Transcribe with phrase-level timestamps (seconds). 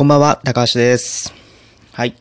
[0.00, 1.34] こんばんは、高橋です。
[1.92, 2.16] はい。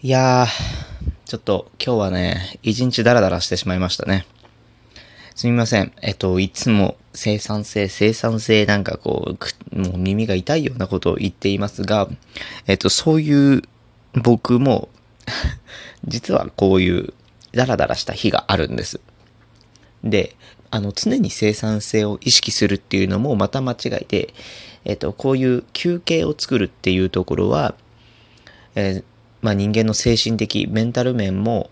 [0.00, 4.24] いやー、ちょっと今日はね、一日ダラダラしてしまいましたね。
[5.34, 5.92] すみません。
[6.00, 9.36] えっと、いつも生産性、生産性なんかこ
[9.72, 12.08] う、もう耳が痛いようなことを言っていますが、
[12.66, 13.62] えっと、そういう
[14.14, 14.88] 僕も、
[16.08, 17.12] 実はこういう
[17.52, 19.02] ダラダラした日があるんです。
[20.02, 20.34] で、
[20.70, 24.32] あの、常に生産性を意識するっていうのもまた間違いで、
[24.84, 27.74] えっと、こういう休憩を作るっていうところは、
[28.74, 29.04] えー
[29.42, 31.70] まあ人間の精神的、メンタル面も、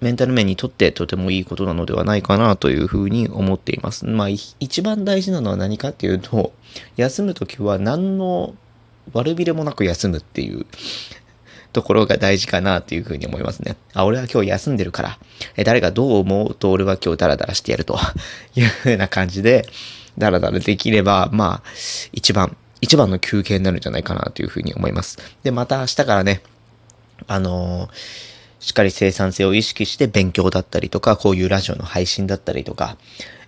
[0.00, 4.06] メンタル面にとってとてもいいことなのではないかなというふうに思っています。
[4.06, 6.52] まあ一番大事なのは何かっていうと、
[6.96, 8.54] 休むときは何の
[9.12, 10.66] 悪びれもなく休むっていう
[11.72, 13.76] ところが大事かなというふうに思いますね。
[13.94, 15.18] あ、俺は今日休んでるから、
[15.56, 17.98] え誰がどう思うと俺は今日ダラダラしてやると
[18.56, 19.66] いうふうな感じで、
[20.18, 21.68] ダラダラできれば、まあ、
[22.12, 25.18] 一番、一番の休憩になるんじゃないかなというふうに思います。
[25.42, 26.42] で、また明日からね、
[27.26, 28.32] あのー
[28.62, 32.96] しっかり生産性を意識して勉強だったりとか、こういうラジオの配信だったりとか、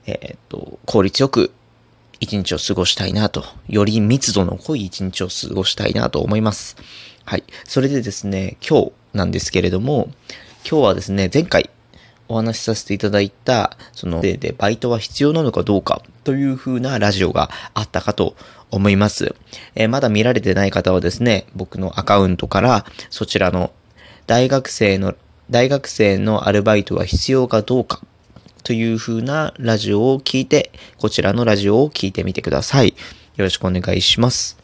[0.06, 1.53] えーっと、効率よく
[2.19, 6.77] 一日を過ごしたいなと、より密度の濃い一日を過ごしたいなと思います。
[7.25, 7.45] はい。
[7.65, 10.11] それでですね、今日なんですけれども、
[10.69, 11.71] 今日はですね、前回
[12.28, 18.34] お話しさせていただいた、その、で、で、バイトは必要なのかどうかという風なラジオがあったかと
[18.70, 19.34] 思います。
[19.75, 23.72] えーまだ見られてない方はですね、僕のアカウントからそちらの
[24.27, 25.14] 大学生の、
[25.50, 28.00] 大学生のアルバイトは必要かどうか
[28.62, 32.94] という風なラジオを聞いて、こちらのラジオを聞いてみてください。
[33.36, 34.56] よろしくお願いします。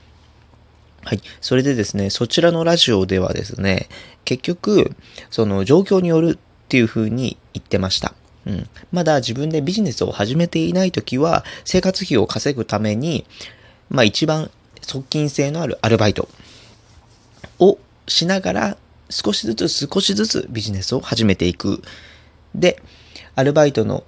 [1.04, 1.20] はい。
[1.40, 3.88] それでですね、そちらのラジオではですね、
[4.24, 4.96] 結局、
[5.30, 8.14] その状況によるっていう風に言ってました。
[8.46, 8.68] うん。
[8.92, 13.26] まだ自分でビジネスを始めていない時は、生活費を稼ぐために、
[13.88, 14.50] まあ一番
[14.82, 16.28] 側近性のあるアルバイト
[17.58, 18.76] をしながら、
[19.10, 21.82] 少しずつ少しずつビジネスを始めていく。
[22.54, 22.82] で、
[23.34, 24.04] アルバイトの、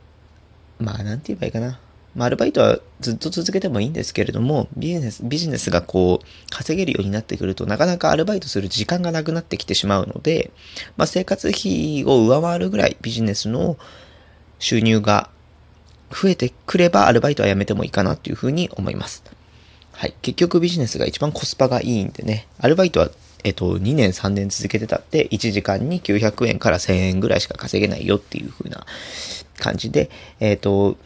[0.78, 1.78] まあなんて言えばいいかな。
[2.14, 10.50] まあアルバイトはずっと続けてもいいんですけれども、ビジネス、ビジネスがこう、稼げるようになってくると、なかなかアルバイトする時間がなくなってきてしまうので、
[10.96, 13.76] まあ生活費を上回るぐらいビジネスの
[14.58, 15.30] 収入が
[16.10, 19.24] 増えてくれば、アルバイトはやめてもいいかなというふうに思います。
[19.92, 20.14] はい。
[20.22, 23.10] 結局ビジネスが一番コスパがいいんでね、アルバイトは、
[23.44, 28.86] えっと、2年3年続けてたって、1時間に900円から1000円ぐらいしか稼げないよっていう風な
[29.58, 30.96] 感じで、えっと、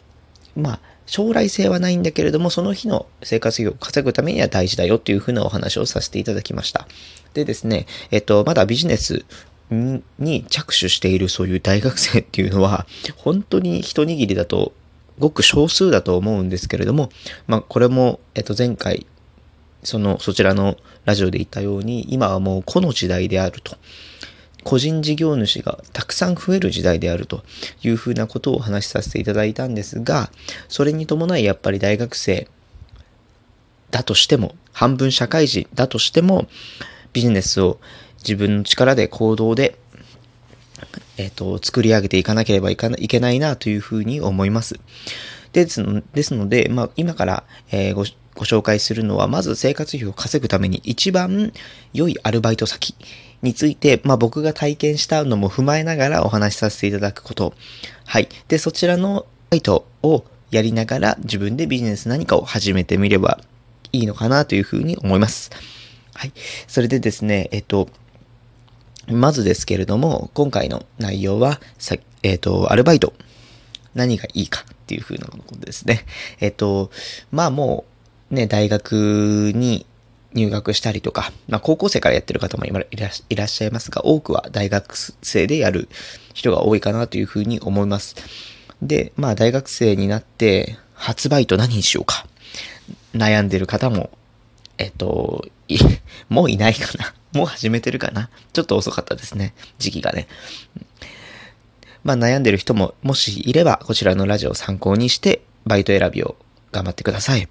[0.55, 6.87] まあ、将来性はないんだけれども、その日の生活費を稼ぐためには大事だよっていう風なお話をさせていただきました。
[7.33, 9.25] でですね、えっと、まだビジネス
[9.71, 12.85] にに着手しているそういう大学生っていうのは、
[13.15, 14.73] 本当に一握りだと、
[15.19, 17.09] ごく少数だと思うんですけれども、
[17.47, 19.07] まあ、これも、えっと、前回、
[19.83, 23.77] その、そちらのラジオで言ったように、今はもうこの時代であると。
[24.67, 27.41] 個人事業主がたくさん増える時代であると
[27.83, 30.29] いうふうなことをお話しさせていただいたんですが、
[30.67, 32.49] それに伴いやっぱり大学生
[33.91, 36.49] だとしても、半分社会人だとしても、
[37.13, 37.79] ビジネスを
[38.17, 39.79] 自分の力で行動で、
[41.15, 44.75] えっ、と、作り上げていかなければいかないけないなというふうに思います。
[45.53, 48.03] ですのですので、まあ、今から、えーご
[48.37, 51.53] ご紹介するのは、まず生活費を稼ぐために一番
[51.93, 52.93] 良いアルバイト先
[53.41, 57.53] について、まあ、僕が体験したのも踏まえながらお話しさせていただくこと。
[58.05, 58.29] はい。
[58.47, 63.39] で、そちらのバイトをやりながら自分でビジネス何かを始めてみれば
[63.91, 65.51] いいのかなというふうに思います。
[66.13, 66.33] はい。
[66.67, 67.89] それでですね、えっと、
[69.07, 73.13] まずですけれども、今回の内容は、さえっ、と、アルバイト。
[73.93, 76.05] 何がいいかっていう風なことですね。
[76.39, 76.91] えっ、と、
[77.31, 77.85] まあも
[78.31, 79.85] う、ね、大学に
[80.33, 82.81] 入学したりとか、まあ高校生からやってる方もいら
[83.29, 85.89] いらっしゃいますが、多くは大学生でやる
[86.33, 88.15] 人が多いかなという風に思います。
[88.81, 92.27] で、まあ大学生になって、初バイト何にしようか。
[93.13, 94.11] 悩んでる方も
[94.77, 95.47] えっと、
[96.29, 97.13] もういないかな。
[97.33, 98.29] もう始めてるかな。
[98.53, 99.53] ちょっと遅かったですね。
[99.79, 100.27] 時期がね。
[102.03, 106.37] まあ悩んでる人ももしいれば、こちらのラジオを参考にして、バイト選びを
[106.71, 107.47] 頑張ってください。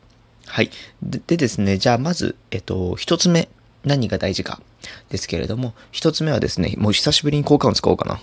[0.56, 0.70] はい。
[1.02, 3.50] ででですね、じゃあまず、えっと、一つ目、
[3.84, 4.62] 何が大事か
[5.10, 8.18] ですけれども、一つ目はですね、もう久しぶりに効果音使おうかな。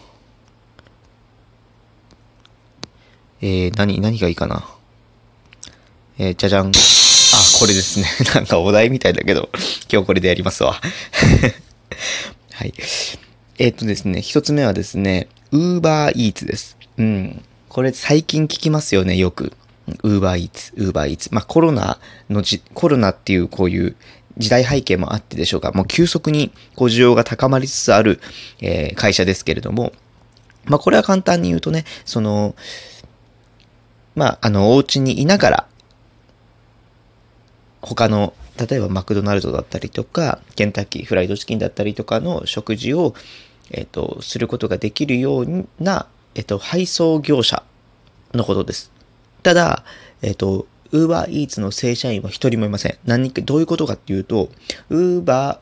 [3.39, 4.67] えー、何、何がいいかな。
[6.17, 6.69] えー、じゃじゃん。
[6.69, 6.71] あ、
[7.59, 8.07] これですね。
[8.33, 9.51] なんかお題みたいだけど、
[9.91, 10.81] 今日これでやりますわ。
[12.51, 12.73] はい。
[13.59, 16.77] えっ、とですね、一つ目はですね、ウーバーイーツです。
[16.97, 17.45] うん。
[17.69, 19.53] これ最近聞きますよね、よく。
[20.03, 21.33] ウーバーイーツ、ウーバーイーツ。
[21.33, 21.99] まあコロナ
[22.29, 23.95] のじ、コロナっていうこういう
[24.37, 28.19] 時代背景もあってでしょうか、もう急速にこう需要が高まりつつある、
[28.61, 29.93] えー、会社ですけれども、
[30.65, 32.55] まあこれは簡単に言うとね、その、
[34.15, 35.67] まああの、お家にいながら、
[37.81, 43.13] 他の、例えばマクドナルドだったりとか、ケンタッキーフライドチキンだったりとかの食事を、
[43.71, 47.63] えっ、と、することができるような、えっ、と、配送業者
[48.33, 48.91] のことです。
[49.43, 49.83] ただ、
[50.21, 52.97] えっ、と、ウーバーイーツの正社員は一人もいません。
[53.05, 54.49] 何か、どういうことかっていうと、
[54.89, 55.59] ウーバ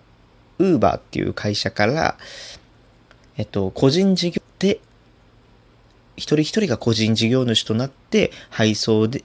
[0.60, 2.18] ー、ウーバーっていう会社から、
[3.38, 4.80] えっと、個人事業で、
[6.16, 9.24] 一人一人が個人事業主となって配送で、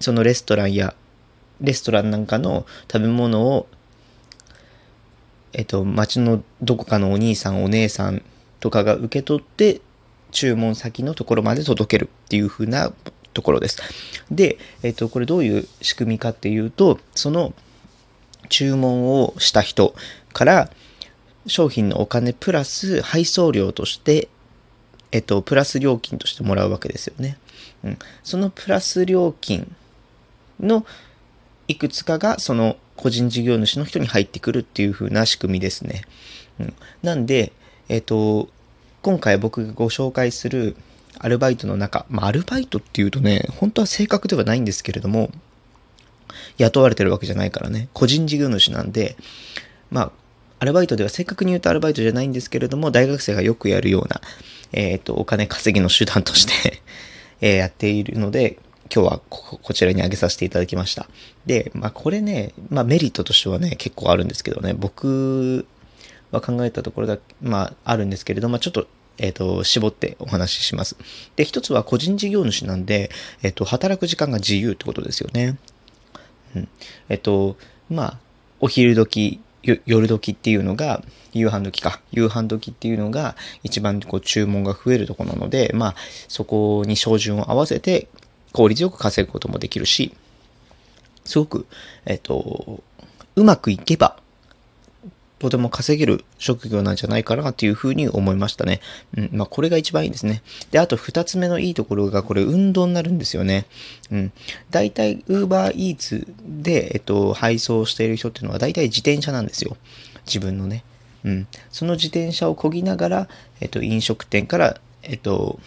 [0.00, 0.94] そのレストランや、
[1.60, 3.66] レストランなんかの食べ物を、
[5.52, 8.22] えっと、街のどこかのお兄さんお姉さん
[8.60, 9.80] とかが受け取って、
[10.30, 12.92] 注文先のところまで届けるっていう風な
[13.36, 13.82] ところです。
[14.30, 17.52] で、えっ、と、これどういう仕組みかっていうと、その
[18.48, 19.94] 注文をした人
[20.32, 20.70] から
[21.46, 24.28] 商品のお金プラス配送料として、
[25.12, 27.36] えっ、と、プラス料金としてもらうわけですよね。
[27.84, 27.98] うん。
[28.24, 29.76] そのプラス料金
[30.58, 30.86] の
[31.68, 36.02] いくつかがその個人事業主の人に入ってくるっていう風な仕組みですね。
[36.58, 36.74] うん。
[37.02, 37.52] なんで、
[37.90, 38.48] えっ、と、
[39.02, 40.74] 今回僕がご紹介する
[41.18, 45.30] アルバイトの中、まあ、アルバイトっていうとね、本当は正確ではないんですけれども、
[46.58, 49.16] 雇われてるわけじゃないからね、個人事業主なんで、
[49.90, 50.10] まあ、
[50.58, 54.20] アルバイトでは正確に言うとアルバイトじゃないんですけれども、大学生がよくやるような、
[54.72, 56.82] えっ、ー、と、お金稼ぎの手段として
[57.40, 58.58] えやっているので、
[58.94, 61.08] 今日はここちらに挙げさせていただきました。
[61.44, 65.66] で、まあこれね、まあメリットとしてはね、結構あるんですけどね、僕
[66.30, 68.86] は考えたところだ、まああるんですけれども、ちょっと
[69.18, 70.96] えっ、ー、と、絞ってお話しします。
[71.36, 73.10] で、一つは個人事業主なんで、
[73.42, 75.56] えっ、ー、と、働く時間が自由ってことですよね。
[76.54, 76.68] うん。
[77.08, 77.56] えっ、ー、と、
[77.90, 78.18] まあ、
[78.60, 81.02] お昼時、夜時っていうのが、
[81.32, 82.00] 夕飯時か。
[82.12, 85.94] 夕飯時っていうのが一番こう注文が増えるとこなので、まあ、
[86.28, 88.08] そこに照準を合わせて
[88.52, 90.14] 効率よく稼ぐこともできるし、
[91.24, 91.66] すごく、
[92.06, 92.82] えっと、
[93.34, 94.16] うまくいけば、
[95.38, 98.80] とても稼げる職業なんじゃないかなっていうふうに思いましたね。
[99.16, 99.30] うん。
[99.32, 100.42] まあ、これが一番いいですね。
[100.70, 103.66] で、あと二つ目のいいところが、これ運動になるんですよね。
[104.10, 104.32] うん。
[104.70, 109.76] 大体、ウーバーイーツで、えっと、配送している人っていうのは大体自転車なんですよ。
[110.26, 110.84] 自分のね。
[111.24, 111.46] うん。
[111.70, 113.28] その自転車を漕ぎながら、
[113.60, 115.60] えっと、飲食店から、えっと、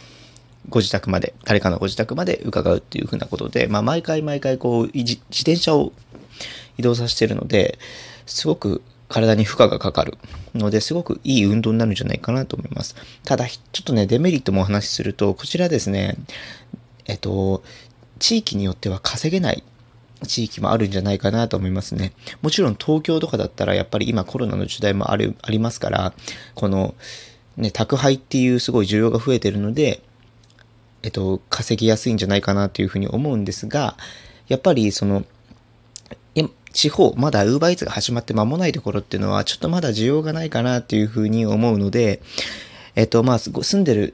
[0.67, 5.93] ご自宅まで、誰かのご自宅まで伺うっていうふうなことで、まあ、毎回毎回こう、自転車を
[6.79, 7.77] 移動させてるので、
[8.25, 10.17] すごく体に負荷がかかる
[10.55, 12.95] のですごくいい運動になるんじゃないかなと思います。
[13.25, 16.15] ただ、ちょっとね、デメリットもお話しすると、こちらですね、
[17.05, 17.63] えっと、
[18.19, 19.63] 地域によっては稼げない
[20.27, 22.13] 地域もあるんじゃないかなと思いますね。
[22.41, 26.13] もちろん東京とかだったらやっぱり今コロナの時代もある、ありますから、
[26.55, 26.93] この、
[27.57, 30.01] ね、宅配っていうすごい需要が増えてるので、
[31.01, 33.97] えっと、稼ぎやすいんじゃないかなというふうに思うんですが、
[34.47, 35.25] やっぱりその、
[36.73, 42.21] 地方、まだ UberEats が始まって間もないところっていうのは、ちょっとまだ需要がないかなっていうふうに思うので、
[42.95, 44.13] えっと、まあ、住んでる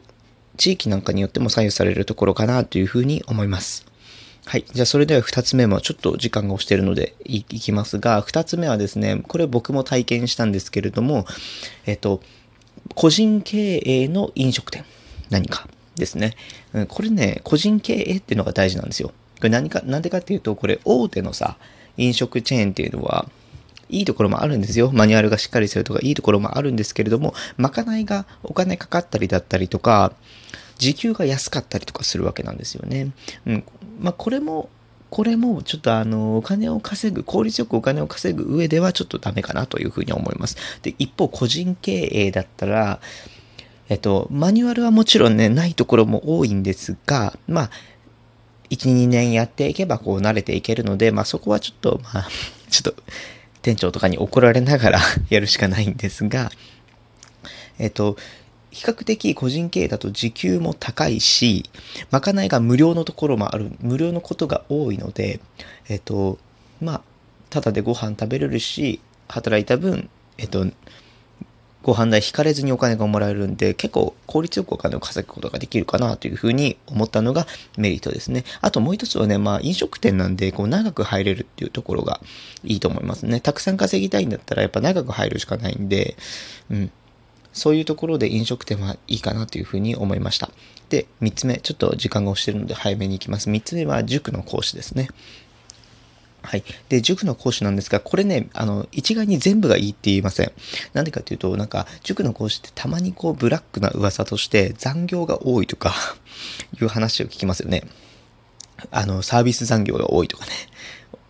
[0.57, 3.85] 地域なんかによっても左右されるところかなというふうに思います。
[4.45, 4.65] はい。
[4.71, 11.25] じゃあ、それでは二つ目もちょっと時間が押してるのでいきますが、二つ目はですね、これ僕も体験したんですけれども、
[11.85, 12.21] えっと、
[12.93, 14.85] 個人経営の飲食店。
[15.31, 16.35] 何かですね。
[16.89, 19.09] これね、個人経営っていうのが大事なんですよ。
[19.09, 21.57] これ何か、なんでかっていうと、これ大手のさ、
[21.97, 23.27] 飲食チェーンっていうのは、
[23.89, 24.91] いいところもあるんですよ。
[24.93, 30.13] マニュアルがしっかりしてるとか、いいところもあるんですけれども、まかないがお金かかったりだったりとか、
[30.77, 33.11] 時給が安かったりとかするわけなんですよね。
[33.45, 33.63] うん。
[33.99, 34.69] まあ、これも、
[35.09, 40.57] これもちょっとあの、お金を稼ぐ、効率よくお金を稼ぐ上ではちょっとダメかなというふうに思います。
[40.81, 42.99] で、一方、個人経営だったら、
[43.87, 47.69] えっと、マニュアルはもちろんね、ないところも多いんですが、まあ、
[48.69, 52.27] 1、2年やっていけばこう慣れていけるので、まあそこはちょっと、まあ、
[52.69, 52.95] ちょっと
[53.61, 56.51] 店長とかに怒られながら やるしかないんですが、
[57.79, 58.17] えっと、
[58.71, 61.69] 比較的個人経営だと時給も高いし、
[62.11, 65.39] まかないが無料のところもある、無料のことが多いので、
[65.87, 66.37] えっと、
[66.81, 67.01] まあ、
[67.49, 70.67] ただでご飯食べれるし、働いた分、えっと、
[71.85, 77.45] ご飯代引かれずにお金がもらえるんで、結構効率よくお金を稼ぐことができるかなというふうに思ったのが
[77.77, 78.43] メリットですね。
[78.61, 82.19] あともう一つはね、まあ飲食店なんで、こう長く入れるっていうところが
[82.63, 83.39] いいと思いますね。
[83.39, 86.17] たくさん稼ぎたいんだったらやっぱ長く入るしかないんで、
[86.71, 86.91] うん。
[87.53, 90.49] そういうところで飲食店はいいかなというふうに思いました。
[90.89, 93.49] で、三つ目、ちょっと時間が押してるので早めに行きます。
[93.51, 95.09] 三つ目は塾の講師ですね。
[96.45, 96.63] はい。
[96.89, 100.51] で、塾の講師なんですが、これね、あの、一概に全部がいいって言いません。
[100.93, 105.93] なんでかっていうと、なんか、塾の講師ってたまにこう、ブラックな噂として残業が多いとか
[106.79, 107.83] いう話を聞きますよね。
[108.91, 110.51] あの、サービス残業が多いとかね。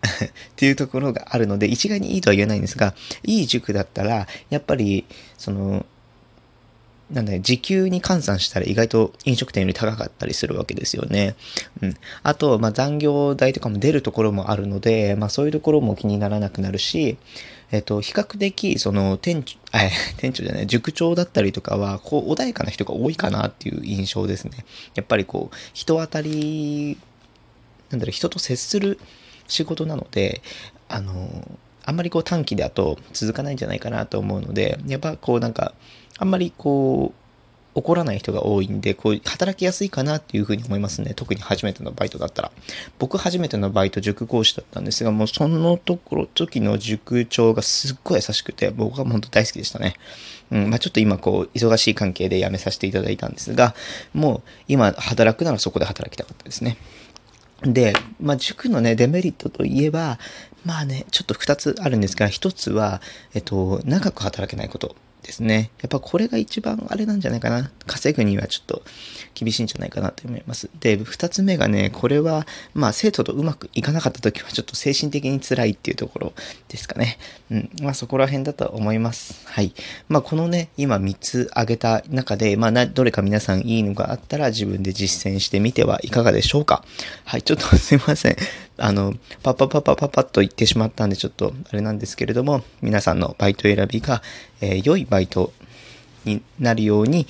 [0.25, 2.93] っていうところがあるので、一概にいいとは言えないんですが、
[3.23, 5.05] いい塾だったら、やっぱり、
[5.37, 5.85] その、
[7.11, 11.35] なんだね、時給に換算したら意外と飲食店より高かったりするわけですよね。
[11.81, 11.93] うん。
[12.23, 17.17] あと、まあ、残業代とかも出るところもあるので、まあ、そういうところも気にならなくなるし、
[17.71, 24.65] えっと、比較的、その、店長、え、 店長じゃない、塾長だったりとかは、こう、穏やかな人が多いかなっていう印象ですね。
[24.95, 26.97] やっぱりこう、人当たり、
[27.91, 28.99] なんだろう、人と接する
[29.47, 30.41] 仕事なので、
[30.87, 31.47] あの、
[31.85, 35.73] あんまりこう短期だと続かないんじゃないかなと思うので、やっぱこうなんか、
[36.17, 37.25] あんまりこう、
[37.75, 41.13] 怒らない人が多いんで、こう、働きやすいかなっていうふうに思いますね。
[41.13, 42.51] 特に初めてのバイトだったら。
[42.99, 49.95] 僕初めてのバイト塾講師だったんですが、もうそのところ、時の塾長がすっごい優しくて、僕は本当大好きでしたね。
[50.51, 53.75] うん、まあちょっと今こう、忙しい関係で辞めさせていただいたんですが、
[54.13, 56.77] もう今働くならそこで働きたかったですね。
[57.65, 60.19] で、まあ、塾のね、デメリットといえば、
[60.65, 63.01] まあね、ちょっと2つあるんですが、1つは、
[63.33, 64.95] えっと、長く働けないこと。
[65.25, 65.71] ですね。
[65.81, 67.71] やっぱこれが一番あれなんじゃないかな。
[67.87, 68.83] 稼ぐにはちょっと
[69.33, 70.69] 厳しいんじゃないかなと思います。
[70.79, 76.33] で、二つ目がね、これは、まあ生徒とうまくいかなかった時はちょっと精神的に辛いっていうところ
[76.69, 77.17] ですかね。
[77.49, 77.69] うん。
[77.81, 79.47] まあそこら辺だと思います。
[79.47, 79.73] はい。
[80.09, 86.85] まあこのね、今3つ挙げた中で、まあ、どれか皆さんいいのがあったら自分で実践してみてはいかがでしょうか。
[87.23, 87.41] はい。
[87.41, 88.35] ちょっとすいません。
[88.77, 89.13] あの、
[89.43, 94.21] パッパパパパパッと言ってしまったんでちょっとあれなんですけれども、皆さんのバイト選びが、
[94.61, 95.53] えー、良いバイト
[96.25, 97.27] になるように、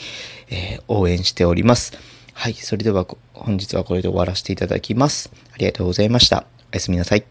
[0.49, 1.93] えー、応援しております。
[2.33, 2.53] はい。
[2.53, 5.31] それでは本日はこれで終わらせていただきます。
[5.53, 6.45] ありがとうございました。
[6.71, 7.23] おやすみなさい。